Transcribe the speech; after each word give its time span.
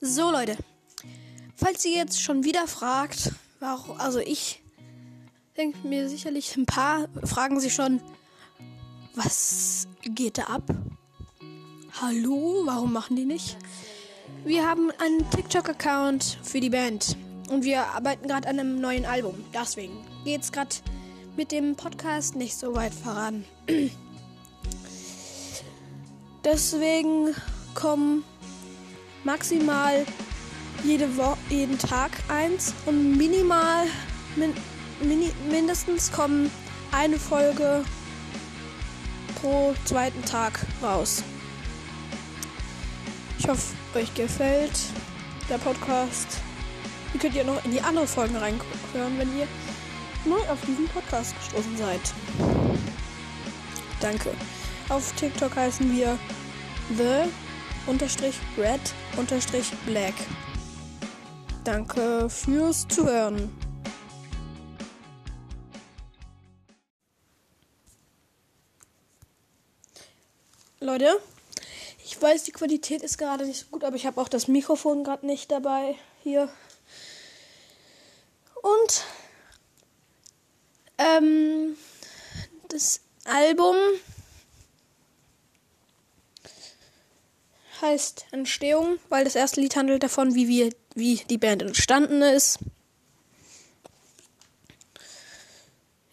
So 0.00 0.30
Leute, 0.30 0.56
falls 1.56 1.84
ihr 1.84 1.96
jetzt 1.96 2.22
schon 2.22 2.44
wieder 2.44 2.68
fragt, 2.68 3.32
warum, 3.58 4.00
also 4.00 4.20
ich 4.20 4.62
denke 5.56 5.88
mir 5.88 6.08
sicherlich 6.08 6.56
ein 6.56 6.66
paar 6.66 7.08
fragen 7.24 7.58
sich 7.58 7.74
schon, 7.74 8.00
was 9.16 9.88
geht 10.02 10.38
da 10.38 10.44
ab? 10.44 10.62
Hallo, 12.00 12.62
warum 12.64 12.92
machen 12.92 13.16
die 13.16 13.24
nicht? 13.24 13.56
Wir 14.44 14.64
haben 14.64 14.92
einen 15.00 15.28
TikTok-Account 15.30 16.38
für 16.44 16.60
die 16.60 16.70
Band 16.70 17.16
und 17.50 17.64
wir 17.64 17.84
arbeiten 17.88 18.28
gerade 18.28 18.46
an 18.48 18.60
einem 18.60 18.80
neuen 18.80 19.04
Album. 19.04 19.44
Deswegen 19.52 19.96
geht 20.24 20.42
es 20.42 20.52
gerade 20.52 20.76
mit 21.36 21.50
dem 21.50 21.74
Podcast 21.74 22.36
nicht 22.36 22.56
so 22.56 22.72
weit 22.76 22.94
voran. 22.94 23.44
Deswegen 26.44 27.34
kommen 27.74 28.22
maximal 29.28 30.06
jede 30.84 31.06
Wo 31.18 31.36
jeden 31.50 31.78
Tag 31.78 32.12
eins 32.28 32.72
und 32.86 33.18
minimal 33.18 33.84
min 34.36 34.54
mini 35.02 35.30
mindestens 35.50 36.10
kommen 36.10 36.50
eine 36.92 37.18
Folge 37.18 37.84
pro 39.34 39.74
zweiten 39.84 40.24
Tag 40.24 40.58
raus. 40.82 41.22
Ich 43.38 43.46
hoffe, 43.46 43.74
euch 43.94 44.14
gefällt 44.14 44.80
der 45.50 45.58
Podcast. 45.58 46.38
Ihr 47.12 47.20
könnt 47.20 47.34
ja 47.34 47.44
noch 47.44 47.62
in 47.66 47.72
die 47.72 47.82
anderen 47.82 48.08
Folgen 48.08 48.36
reinhören, 48.36 49.18
wenn 49.18 49.38
ihr 49.38 49.46
neu 50.24 50.40
auf 50.50 50.58
diesen 50.66 50.88
Podcast 50.88 51.34
gestoßen 51.36 51.76
seid. 51.76 52.00
Danke. 54.00 54.30
Auf 54.88 55.12
TikTok 55.16 55.54
heißen 55.54 55.94
wir 55.94 56.18
The 56.96 57.28
unterstrich 57.88 58.36
red 58.56 58.80
unterstrich 59.16 59.72
black. 59.86 60.14
Danke 61.64 62.28
fürs 62.30 62.86
Zuhören. 62.88 63.50
Leute, 70.80 71.20
ich 72.04 72.20
weiß, 72.20 72.44
die 72.44 72.52
Qualität 72.52 73.02
ist 73.02 73.18
gerade 73.18 73.44
nicht 73.44 73.60
so 73.60 73.66
gut, 73.66 73.84
aber 73.84 73.96
ich 73.96 74.06
habe 74.06 74.20
auch 74.20 74.28
das 74.28 74.48
Mikrofon 74.48 75.02
gerade 75.04 75.26
nicht 75.26 75.50
dabei 75.50 75.96
hier. 76.22 76.48
Und 78.62 79.04
ähm, 80.98 81.76
das 82.68 83.00
Album 83.24 83.76
heißt 87.80 88.26
Entstehung, 88.30 88.98
weil 89.08 89.24
das 89.24 89.34
erste 89.34 89.60
Lied 89.60 89.76
handelt 89.76 90.02
davon, 90.02 90.34
wie 90.34 90.48
wir, 90.48 90.70
wie 90.94 91.16
die 91.28 91.38
Band 91.38 91.62
entstanden 91.62 92.22
ist. 92.22 92.58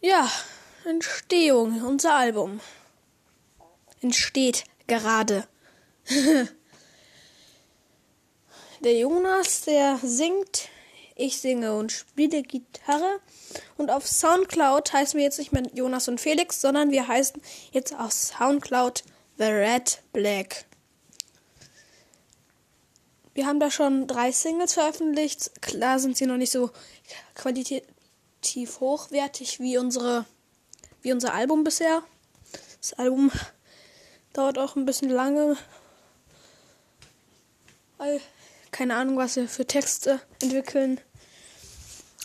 Ja, 0.00 0.30
Entstehung, 0.84 1.82
unser 1.82 2.14
Album. 2.14 2.60
Entsteht 4.02 4.64
gerade. 4.86 5.48
der 8.80 8.98
Jonas, 8.98 9.62
der 9.62 9.98
singt, 10.02 10.68
ich 11.16 11.40
singe 11.40 11.74
und 11.74 11.90
spiele 11.90 12.42
Gitarre. 12.42 13.20
Und 13.78 13.90
auf 13.90 14.06
Soundcloud 14.06 14.92
heißen 14.92 15.16
wir 15.16 15.24
jetzt 15.24 15.38
nicht 15.38 15.52
mehr 15.52 15.62
Jonas 15.72 16.08
und 16.08 16.20
Felix, 16.20 16.60
sondern 16.60 16.90
wir 16.90 17.08
heißen 17.08 17.40
jetzt 17.72 17.94
auf 17.94 18.12
Soundcloud 18.12 19.04
The 19.38 19.44
Red 19.44 20.02
Black. 20.12 20.66
Wir 23.34 23.46
haben 23.46 23.58
da 23.58 23.68
schon 23.68 24.06
drei 24.06 24.30
Singles 24.30 24.74
veröffentlicht. 24.74 25.60
Klar 25.60 25.98
sind 25.98 26.16
sie 26.16 26.26
noch 26.26 26.36
nicht 26.36 26.52
so 26.52 26.70
qualitativ 27.34 28.78
hochwertig 28.78 29.58
wie 29.58 29.76
unsere, 29.76 30.24
wie 31.02 31.12
unser 31.12 31.34
Album 31.34 31.64
bisher. 31.64 32.04
Das 32.80 32.92
Album 32.92 33.32
dauert 34.32 34.58
auch 34.58 34.76
ein 34.76 34.86
bisschen 34.86 35.10
lange. 35.10 35.56
Keine 38.70 38.94
Ahnung, 38.94 39.16
was 39.16 39.34
wir 39.34 39.48
für 39.48 39.66
Texte 39.66 40.20
entwickeln. 40.40 41.00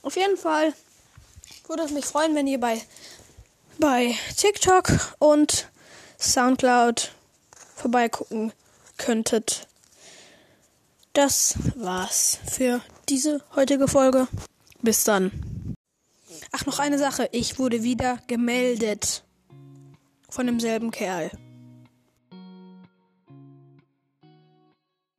Auf 0.03 0.15
jeden 0.15 0.37
Fall 0.37 0.73
würde 1.67 1.83
es 1.83 1.91
mich 1.91 2.05
freuen, 2.05 2.35
wenn 2.35 2.47
ihr 2.47 2.59
bei, 2.59 2.81
bei 3.79 4.15
TikTok 4.37 5.15
und 5.19 5.69
Soundcloud 6.19 7.13
vorbeigucken 7.75 8.51
könntet 8.97 9.68
das 11.13 11.55
war's 11.75 12.39
für 12.45 12.81
diese 13.09 13.41
heutige 13.55 13.87
Folge. 13.87 14.27
Bis 14.81 15.03
dann. 15.03 15.31
Ach, 16.51 16.65
noch 16.65 16.79
eine 16.79 16.97
Sache. 16.97 17.29
Ich 17.31 17.59
wurde 17.59 17.83
wieder 17.83 18.19
gemeldet. 18.27 19.23
Von 20.29 20.45
demselben 20.45 20.91
Kerl. 20.91 21.31